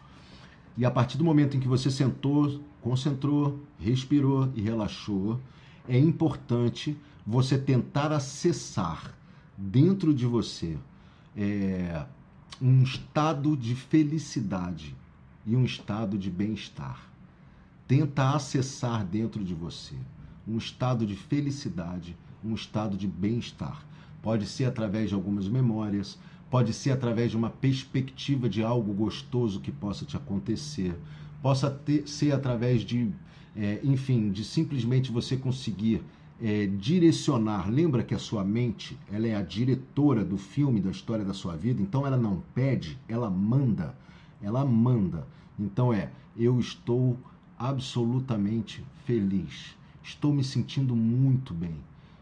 [0.78, 5.40] E a partir do momento em que você sentou, concentrou, respirou e relaxou,
[5.88, 9.16] é importante você tentar acessar
[9.58, 10.78] dentro de você
[11.38, 12.06] é,
[12.62, 14.96] um estado de felicidade
[15.48, 17.10] e um estado de bem-estar.
[17.88, 19.96] Tenta acessar dentro de você
[20.48, 23.84] um estado de felicidade, um estado de bem-estar.
[24.22, 26.20] Pode ser através de algumas memórias,
[26.52, 30.96] pode ser através de uma perspectiva de algo gostoso que possa te acontecer,
[31.42, 33.10] possa ter, ser através de,
[33.56, 36.04] é, enfim, de simplesmente você conseguir
[36.42, 37.70] é, direcionar.
[37.70, 41.56] Lembra que a sua mente ela é a diretora do filme, da história da sua
[41.56, 41.82] vida.
[41.82, 43.96] Então ela não pede, ela manda.
[44.42, 45.28] Ela manda.
[45.60, 47.18] Então é, eu estou
[47.58, 49.76] absolutamente feliz.
[50.02, 51.76] Estou me sentindo muito bem.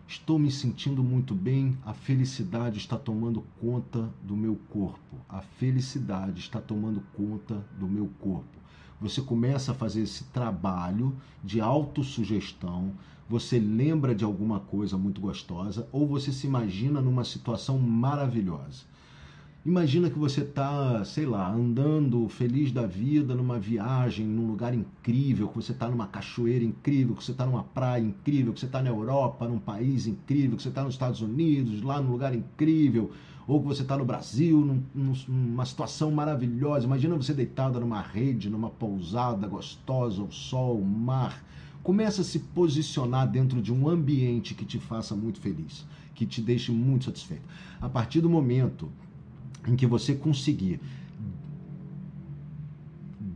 [0.05, 1.77] Estou me sentindo muito bem.
[1.85, 5.15] A felicidade está tomando conta do meu corpo.
[5.29, 8.59] A felicidade está tomando conta do meu corpo.
[8.99, 12.91] Você começa a fazer esse trabalho de autossugestão,
[13.29, 18.89] você lembra de alguma coisa muito gostosa ou você se imagina numa situação maravilhosa.
[19.63, 25.49] Imagina que você está, sei lá, andando feliz da vida numa viagem, num lugar incrível,
[25.49, 28.81] que você está numa cachoeira incrível, que você está numa praia incrível, que você está
[28.81, 33.11] na Europa, num país incrível, que você está nos Estados Unidos, lá num lugar incrível,
[33.45, 34.59] ou que você está no Brasil,
[34.95, 36.85] num, numa situação maravilhosa.
[36.85, 41.43] Imagina você deitada numa rede, numa pousada gostosa, o sol, o mar
[41.83, 46.41] Começa a se posicionar dentro de um ambiente que te faça muito feliz, que te
[46.41, 47.43] deixe muito satisfeito.
[47.79, 48.91] A partir do momento
[49.67, 50.79] em que você conseguir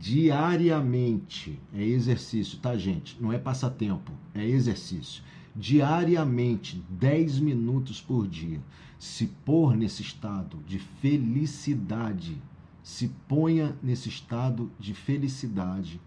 [0.04, 3.16] diariamente, é exercício, tá, gente?
[3.18, 5.22] Não é passatempo, é exercício.
[5.56, 8.60] Diariamente, 10 minutos por dia,
[8.98, 12.36] se pôr nesse estado de felicidade,
[12.82, 15.98] se ponha nesse estado de felicidade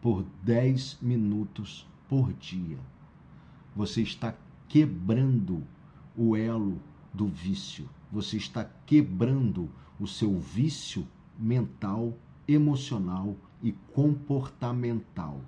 [0.00, 2.78] por 10 minutos por dia.
[3.74, 4.34] Você está
[4.68, 5.62] quebrando
[6.16, 6.80] o elo
[7.12, 7.88] do vício.
[8.10, 11.06] Você está quebrando o seu vício
[11.38, 12.16] mental,
[12.48, 15.40] emocional e comportamental.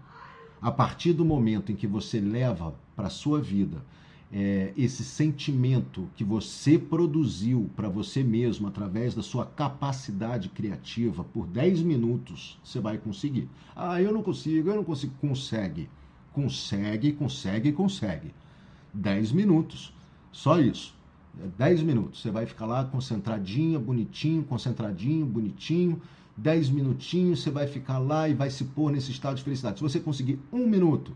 [0.60, 3.84] A partir do momento em que você leva para a sua vida
[4.32, 11.46] é, esse sentimento que você produziu para você mesmo através da sua capacidade criativa por
[11.46, 13.46] 10 minutos, você vai conseguir.
[13.76, 15.12] Ah, eu não consigo, eu não consigo.
[15.20, 15.88] Consegue.
[16.32, 18.32] Consegue, consegue, consegue.
[18.94, 19.92] 10 minutos.
[20.32, 20.94] Só isso.
[21.58, 22.22] 10 minutos.
[22.22, 26.00] Você vai ficar lá concentradinha, bonitinho, concentradinho, bonitinho.
[26.34, 29.76] 10 minutinhos, você vai ficar lá e vai se pôr nesse estado de felicidade.
[29.76, 31.14] Se você conseguir um minuto,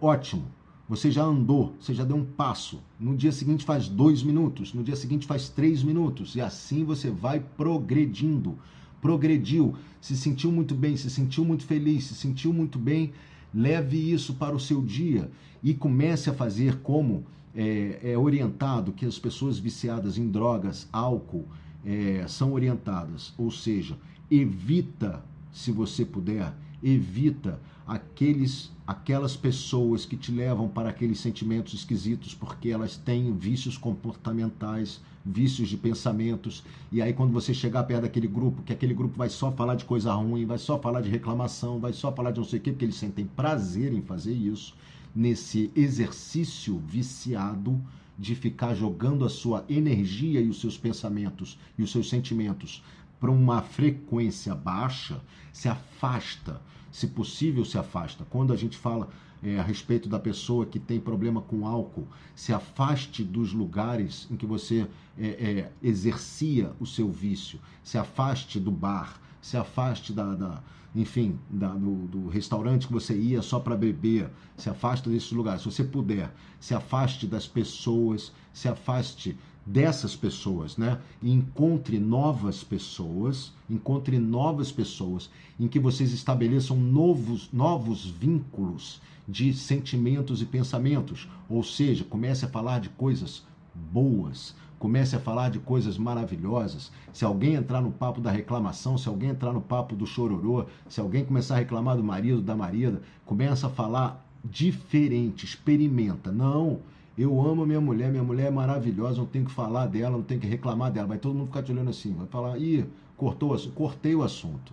[0.00, 0.46] ótimo
[0.88, 2.80] Você já andou, você já deu um passo.
[2.98, 6.36] No dia seguinte faz dois minutos, no dia seguinte faz três minutos.
[6.36, 8.56] E assim você vai progredindo.
[9.02, 13.12] Progrediu, se sentiu muito bem, se sentiu muito feliz, se sentiu muito bem.
[13.52, 15.30] Leve isso para o seu dia
[15.62, 17.24] e comece a fazer como
[17.54, 21.46] é, é orientado que as pessoas viciadas em drogas, álcool,
[21.84, 23.34] é, são orientadas.
[23.36, 23.98] Ou seja,
[24.30, 32.34] evita, se você puder, evita aqueles aquelas pessoas que te levam para aqueles sentimentos esquisitos
[32.34, 36.62] porque elas têm vícios comportamentais, vícios de pensamentos.
[36.92, 39.84] E aí quando você chegar perto daquele grupo, que aquele grupo vai só falar de
[39.84, 42.70] coisa ruim, vai só falar de reclamação, vai só falar de não sei o quê,
[42.70, 44.74] porque eles sentem prazer em fazer isso,
[45.14, 47.80] nesse exercício viciado
[48.16, 52.84] de ficar jogando a sua energia e os seus pensamentos e os seus sentimentos
[53.18, 55.20] para uma frequência baixa,
[55.52, 56.60] se afasta
[56.90, 58.26] se possível, se afasta.
[58.30, 59.08] Quando a gente fala
[59.42, 64.36] é, a respeito da pessoa que tem problema com álcool, se afaste dos lugares em
[64.36, 64.86] que você
[65.18, 70.62] é, é, exercia o seu vício, se afaste do bar, se afaste da, da
[70.94, 75.60] enfim, da, do, do, restaurante que você ia só para beber, se afaste desses lugares.
[75.60, 79.36] Se você puder, se afaste das pessoas, se afaste
[79.66, 81.00] dessas pessoas, né?
[81.20, 90.40] Encontre novas pessoas, encontre novas pessoas em que vocês estabeleçam novos, novos vínculos de sentimentos
[90.40, 91.28] e pensamentos.
[91.50, 93.44] Ou seja, comece a falar de coisas
[93.74, 96.92] boas, comece a falar de coisas maravilhosas.
[97.12, 101.00] Se alguém entrar no papo da reclamação, se alguém entrar no papo do chororô, se
[101.00, 106.30] alguém começar a reclamar do marido, da marida, começa a falar diferente, experimenta.
[106.30, 106.78] Não,
[107.16, 110.40] eu amo minha mulher, minha mulher é maravilhosa, não tenho que falar dela, não tenho
[110.40, 111.08] que reclamar dela.
[111.08, 112.84] Vai todo mundo ficar te olhando assim, vai falar, ih,
[113.16, 114.72] cortou, cortei o assunto.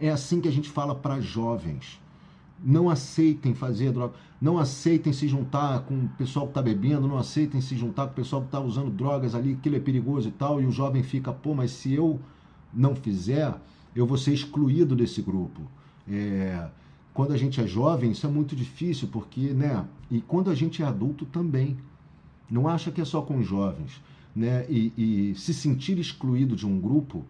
[0.00, 2.00] É assim que a gente fala para jovens.
[2.62, 7.18] Não aceitem fazer droga, não aceitem se juntar com o pessoal que está bebendo, não
[7.18, 10.32] aceitem se juntar com o pessoal que está usando drogas ali, aquilo é perigoso e
[10.32, 12.18] tal, e o jovem fica, pô, mas se eu
[12.72, 13.54] não fizer,
[13.94, 15.62] eu vou ser excluído desse grupo.
[16.08, 16.68] É,
[17.16, 19.86] quando a gente é jovem, isso é muito difícil, porque, né?
[20.10, 21.78] E quando a gente é adulto também.
[22.50, 24.02] Não acha que é só com jovens,
[24.34, 24.66] né?
[24.68, 27.24] E, e se sentir excluído de um grupo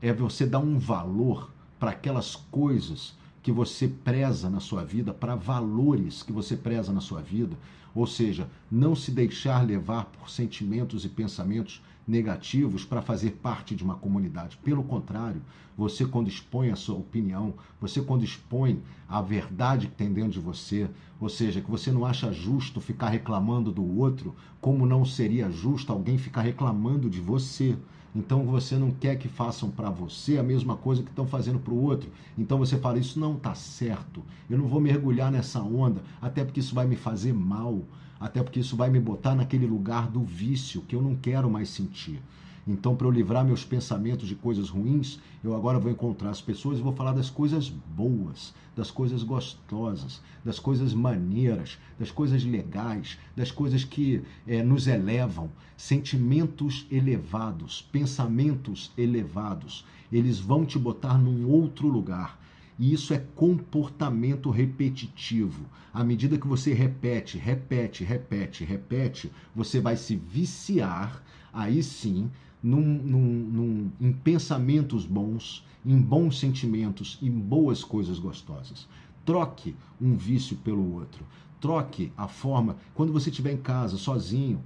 [0.00, 5.34] é você dar um valor para aquelas coisas que você preza na sua vida, para
[5.34, 7.56] valores que você preza na sua vida,
[7.92, 13.84] ou seja, não se deixar levar por sentimentos e pensamentos negativos para fazer parte de
[13.84, 14.58] uma comunidade.
[14.58, 15.42] Pelo contrário,
[15.76, 20.40] você quando expõe a sua opinião, você quando expõe a verdade que tem dentro de
[20.40, 20.88] você,
[21.20, 25.92] ou seja, que você não acha justo ficar reclamando do outro, como não seria justo
[25.92, 27.76] alguém ficar reclamando de você.
[28.14, 31.72] Então você não quer que façam para você a mesma coisa que estão fazendo para
[31.72, 32.10] o outro.
[32.36, 34.22] Então você fala: Isso não está certo.
[34.50, 37.80] Eu não vou mergulhar nessa onda, até porque isso vai me fazer mal
[38.22, 41.68] até porque isso vai me botar naquele lugar do vício que eu não quero mais
[41.68, 42.22] sentir.
[42.64, 46.78] Então, para eu livrar meus pensamentos de coisas ruins, eu agora vou encontrar as pessoas
[46.78, 53.18] e vou falar das coisas boas, das coisas gostosas, das coisas maneiras, das coisas legais,
[53.36, 55.50] das coisas que é, nos elevam.
[55.76, 62.38] Sentimentos elevados, pensamentos elevados, eles vão te botar num outro lugar.
[62.78, 65.66] E isso é comportamento repetitivo.
[65.92, 72.30] À medida que você repete, repete, repete, repete, você vai se viciar, aí sim,
[72.62, 78.88] num, num, num, em pensamentos bons, em bons sentimentos, em boas coisas gostosas.
[79.24, 81.24] Troque um vício pelo outro.
[81.60, 82.76] Troque a forma.
[82.94, 84.60] Quando você estiver em casa, sozinho,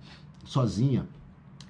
[0.45, 1.07] sozinha,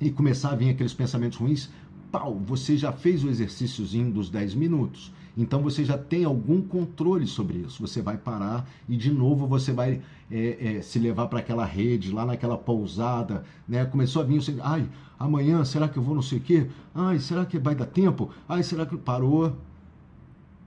[0.00, 1.70] e começar a vir aqueles pensamentos ruins,
[2.12, 5.12] pau, você já fez o exercíciozinho dos 10 minutos.
[5.36, 7.86] Então você já tem algum controle sobre isso.
[7.86, 12.10] Você vai parar e de novo você vai é, é, se levar para aquela rede,
[12.10, 13.84] lá naquela pousada, né?
[13.84, 16.66] Começou a vir você, ai, amanhã será que eu vou não sei o quê?
[16.94, 18.30] Ai, será que vai dar tempo?
[18.48, 19.54] Ai, será que parou?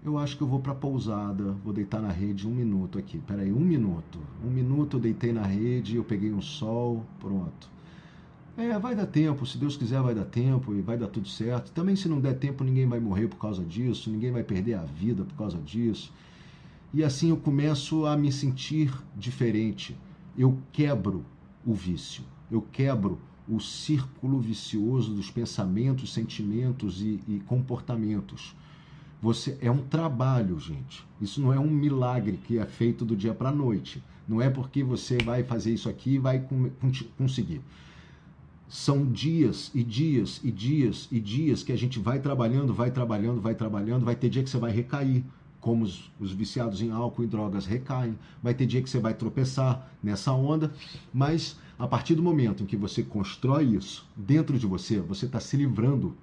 [0.05, 3.17] Eu acho que eu vou para a pousada, vou deitar na rede um minuto aqui.
[3.17, 4.19] Peraí, um minuto.
[4.45, 7.69] Um minuto eu deitei na rede, eu peguei um sol, pronto.
[8.59, 11.71] É, vai dar tempo, se Deus quiser vai dar tempo e vai dar tudo certo.
[11.71, 14.83] Também se não der tempo, ninguém vai morrer por causa disso, ninguém vai perder a
[14.83, 16.11] vida por causa disso.
[16.93, 19.95] E assim eu começo a me sentir diferente.
[20.37, 21.23] Eu quebro
[21.65, 28.53] o vício, eu quebro o círculo vicioso dos pensamentos, sentimentos e, e comportamentos.
[29.21, 31.07] Você é um trabalho, gente.
[31.21, 34.03] Isso não é um milagre que é feito do dia para a noite.
[34.27, 36.45] Não é porque você vai fazer isso aqui e vai
[37.17, 37.61] conseguir
[38.69, 43.41] são dias e dias e dias e dias que a gente vai trabalhando, vai trabalhando,
[43.41, 45.23] vai trabalhando, vai ter dia que você vai recair.
[45.59, 48.17] como os, os, viciados em álcool e drogas recaem.
[48.41, 50.71] Vai ter dia que você vai tropeçar nessa onda,
[51.13, 55.39] mas a partir do momento em que você constrói isso dentro de você, você está
[55.39, 56.15] se livrando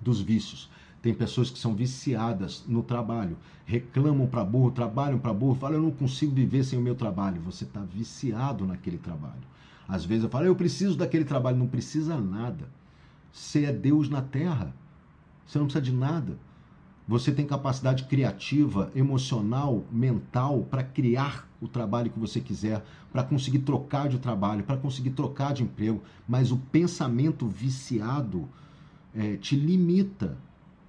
[0.00, 0.68] dos vícios.
[1.02, 5.82] Tem pessoas que são viciadas no trabalho, reclamam para burro, trabalham para burro, falam eu
[5.82, 7.40] não consigo viver sem o meu trabalho.
[7.42, 9.50] Você está viciado naquele trabalho.
[9.90, 11.58] Às vezes eu falo, eu preciso daquele trabalho.
[11.58, 12.68] Não precisa nada.
[13.32, 14.74] Você é Deus na terra.
[15.44, 16.38] Você não precisa de nada.
[17.08, 23.58] Você tem capacidade criativa, emocional, mental para criar o trabalho que você quiser, para conseguir
[23.60, 26.00] trocar de trabalho, para conseguir trocar de emprego.
[26.28, 28.48] Mas o pensamento viciado
[29.12, 30.38] é, te limita.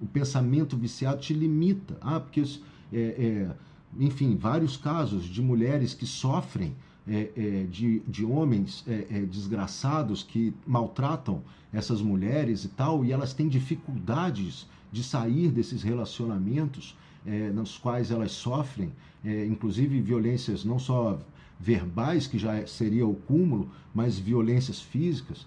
[0.00, 1.98] O pensamento viciado te limita.
[2.00, 2.44] Ah, porque,
[2.92, 3.50] é, é,
[3.98, 6.76] enfim, vários casos de mulheres que sofrem
[7.08, 11.42] é, é, de, de homens é, é, desgraçados que maltratam
[11.72, 16.96] essas mulheres e tal, e elas têm dificuldades de sair desses relacionamentos
[17.26, 18.92] é, nos quais elas sofrem,
[19.24, 21.18] é, inclusive violências não só
[21.58, 25.46] verbais, que já seria o cúmulo, mas violências físicas,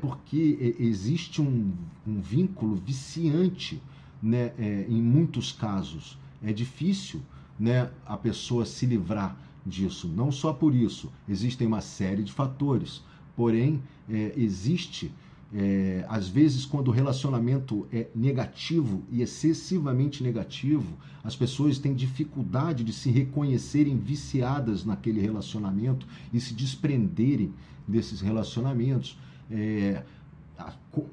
[0.00, 1.72] porque existe um,
[2.06, 3.82] um vínculo viciante
[4.22, 4.52] né,
[4.88, 6.18] em muitos casos.
[6.42, 7.20] É difícil
[7.58, 9.36] né, a pessoa se livrar
[9.66, 10.08] disso.
[10.08, 13.02] Não só por isso, existem uma série de fatores.
[13.34, 15.12] Porém, é, existe
[15.54, 22.82] é, às vezes, quando o relacionamento é negativo e excessivamente negativo, as pessoas têm dificuldade
[22.82, 27.54] de se reconhecerem viciadas naquele relacionamento e se desprenderem
[27.86, 29.18] desses relacionamentos.
[29.50, 30.02] É,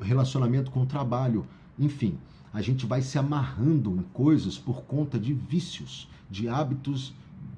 [0.01, 1.45] relacionamento com o trabalho,
[1.77, 2.17] enfim,
[2.51, 7.13] a gente vai se amarrando em coisas por conta de vícios, de hábitos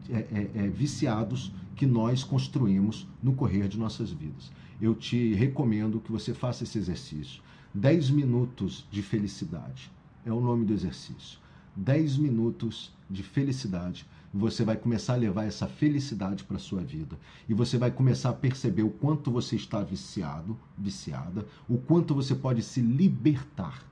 [0.10, 4.51] é, é, é viciados que nós construímos no correr de nossas vidas
[4.82, 7.41] eu te recomendo que você faça esse exercício.
[7.74, 9.91] 10 minutos de felicidade
[10.26, 11.39] é o nome do exercício.
[11.76, 14.06] 10 minutos de felicidade.
[14.34, 17.18] Você vai começar a levar essa felicidade para a sua vida.
[17.47, 22.36] E você vai começar a perceber o quanto você está viciado, viciada, o quanto você
[22.36, 23.84] pode se libertar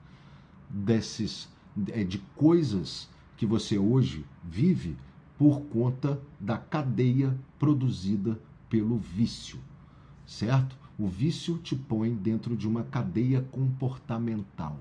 [0.70, 1.48] desses
[1.90, 4.98] é, de coisas que você hoje vive
[5.44, 8.40] por conta da cadeia produzida
[8.70, 9.60] pelo vício
[10.26, 10.78] certo?
[10.98, 14.78] O vício te põe dentro de uma cadeia comportamental.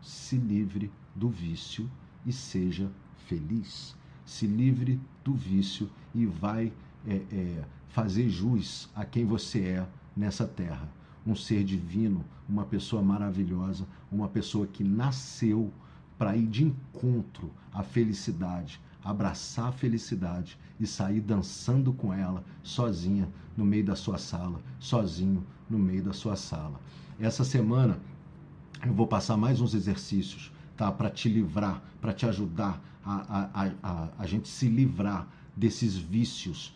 [0.00, 1.90] Se livre do vício
[2.24, 2.90] e seja
[3.26, 3.96] feliz.
[4.24, 6.72] Se livre do vício e vai
[7.06, 10.88] é, é, fazer jus a quem você é nessa terra.
[11.26, 15.72] Um ser divino, uma pessoa maravilhosa, uma pessoa que nasceu
[16.16, 23.28] para ir de encontro à felicidade, abraçar a felicidade e sair dançando com ela, sozinha,
[23.56, 26.80] no meio da sua sala, sozinho, no meio da sua sala.
[27.18, 27.98] Essa semana
[28.86, 30.90] eu vou passar mais uns exercícios, tá?
[30.92, 35.26] Para te livrar, para te ajudar a, a, a, a gente se livrar
[35.56, 36.74] desses vícios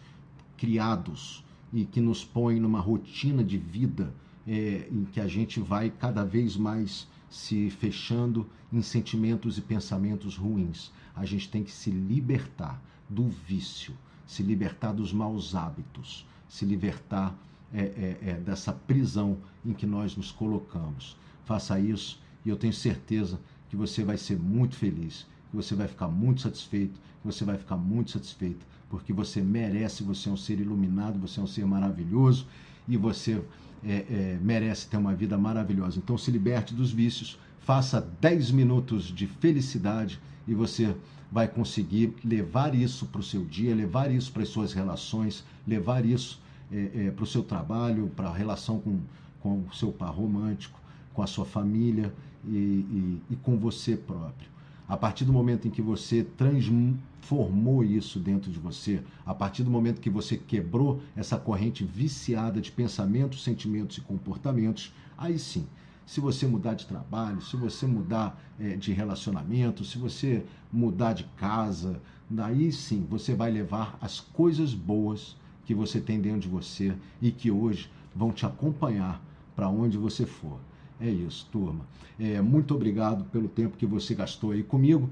[0.56, 4.12] criados e que nos põem numa rotina de vida
[4.46, 10.36] é, em que a gente vai cada vez mais se fechando em sentimentos e pensamentos
[10.36, 10.90] ruins.
[11.14, 13.94] A gente tem que se libertar do vício,
[14.26, 17.36] se libertar dos maus hábitos, se libertar
[17.72, 21.16] é, é, é, dessa prisão em que nós nos colocamos.
[21.44, 25.88] Faça isso e eu tenho certeza que você vai ser muito feliz, que você vai
[25.88, 30.36] ficar muito satisfeito, que você vai ficar muito satisfeito, porque você merece, você é um
[30.36, 32.46] ser iluminado, você é um ser maravilhoso
[32.86, 33.42] e você
[33.82, 35.98] é, é, merece ter uma vida maravilhosa.
[35.98, 40.94] Então se liberte dos vícios, faça 10 minutos de felicidade e você
[41.30, 46.04] vai conseguir levar isso para o seu dia, levar isso para as suas relações, levar
[46.04, 46.40] isso
[46.70, 49.00] é, é, para o seu trabalho, para a relação com,
[49.40, 50.78] com o seu par romântico,
[51.14, 52.12] com a sua família
[52.44, 54.50] e, e, e com você próprio.
[54.88, 59.70] A partir do momento em que você transformou isso dentro de você, a partir do
[59.70, 65.66] momento que você quebrou essa corrente viciada de pensamentos, sentimentos e comportamentos, aí sim,
[66.12, 71.24] se você mudar de trabalho, se você mudar é, de relacionamento, se você mudar de
[71.38, 75.34] casa, daí sim você vai levar as coisas boas
[75.64, 79.24] que você tem dentro de você e que hoje vão te acompanhar
[79.56, 80.58] para onde você for.
[81.00, 81.86] É isso, turma.
[82.20, 85.08] É, muito obrigado pelo tempo que você gastou aí comigo.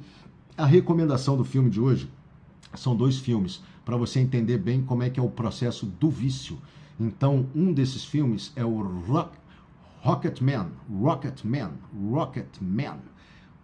[0.55, 2.11] A recomendação do filme de hoje
[2.75, 6.59] são dois filmes para você entender bem como é que é o processo do vício.
[7.01, 9.40] Então, um desses filmes é o Rock,
[10.03, 11.73] Rocket Man, Rocket Man,
[12.11, 13.01] Rocket Man.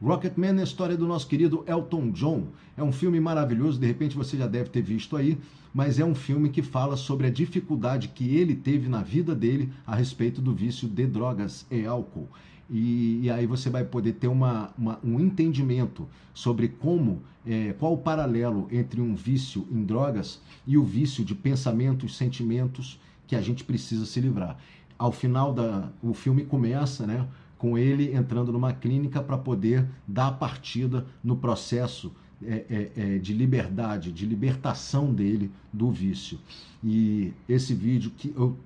[0.02, 2.48] Rocketman é a história do nosso querido Elton John.
[2.76, 5.38] É um filme maravilhoso, de repente você já deve ter visto aí,
[5.72, 9.72] mas é um filme que fala sobre a dificuldade que ele teve na vida dele
[9.86, 12.28] a respeito do vício de drogas e álcool.
[12.68, 17.94] E, e aí você vai poder ter uma, uma, um entendimento sobre como, é, qual
[17.94, 23.40] o paralelo entre um vício em drogas e o vício de pensamentos, sentimentos que a
[23.40, 24.58] gente precisa se livrar.
[24.98, 27.26] Ao final da, o filme começa, né?
[27.58, 32.12] com ele entrando numa clínica para poder dar partida no processo
[32.44, 36.38] é, é, é, de liberdade, de libertação dele do vício.
[36.84, 38.56] E esse vídeo que eu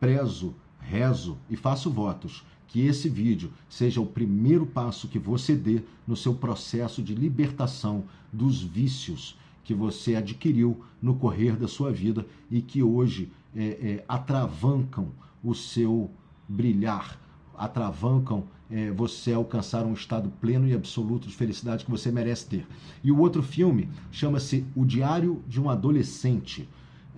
[0.00, 5.82] prezo, rezo e faço votos que esse vídeo seja o primeiro passo que você dê
[6.06, 12.26] no seu processo de libertação dos vícios que você adquiriu no correr da sua vida
[12.50, 15.08] e que hoje é, é, atravancam
[15.42, 16.10] o seu
[16.48, 17.18] brilhar,
[17.56, 22.66] atravancam é, você alcançar um estado pleno e absoluto de felicidade que você merece ter.
[23.02, 26.68] E o outro filme chama-se O Diário de um Adolescente.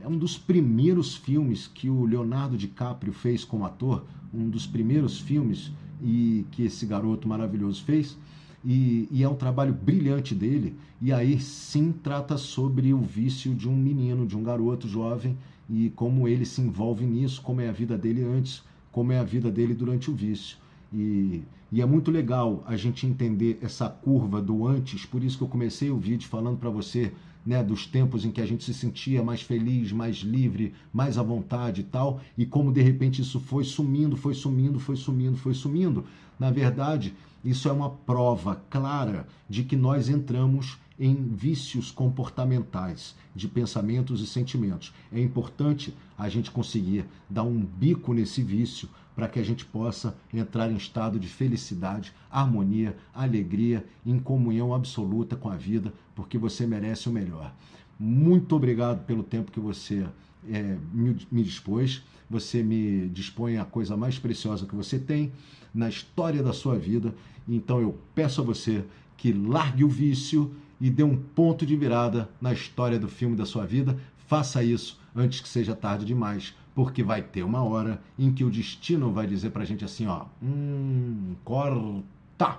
[0.02, 5.18] É um dos primeiros filmes que o Leonardo DiCaprio fez como ator, um dos primeiros
[5.18, 8.16] filmes e que esse garoto maravilhoso fez.
[8.64, 10.76] E, e, é um trabalho brilhante dele.
[11.00, 15.36] E aí sim trata sobre o vício de um menino, de um garoto jovem
[15.70, 19.24] e como ele se envolve nisso, como é a vida dele antes, como é a
[19.24, 20.58] vida dele durante o vício.
[20.92, 25.44] E, e é muito legal a gente entender essa curva do antes, por isso que
[25.44, 27.12] eu comecei o vídeo falando para você
[27.46, 31.22] né, dos tempos em que a gente se sentia mais feliz, mais livre, mais à
[31.22, 35.54] vontade e tal, e como de repente isso foi sumindo, foi sumindo, foi sumindo, foi
[35.54, 36.04] sumindo.
[36.38, 37.14] Na verdade,
[37.44, 44.26] isso é uma prova clara de que nós entramos em vícios comportamentais de pensamentos e
[44.26, 44.92] sentimentos.
[45.10, 48.86] É importante a gente conseguir dar um bico nesse vício
[49.16, 55.36] para que a gente possa entrar em estado de felicidade, harmonia, alegria, em comunhão absoluta
[55.36, 57.52] com a vida, porque você merece o melhor.
[57.98, 60.06] Muito obrigado pelo tempo que você
[60.50, 62.02] é, me, me dispôs.
[62.28, 65.32] Você me dispõe a coisa mais preciosa que você tem
[65.74, 67.14] na história da sua vida.
[67.48, 68.84] Então eu peço a você
[69.16, 73.44] que largue o vício e dê um ponto de virada na história do filme da
[73.44, 73.98] sua vida.
[74.26, 78.50] Faça isso antes que seja tarde demais, porque vai ter uma hora em que o
[78.50, 82.58] destino vai dizer pra gente assim, ó, hum, corta.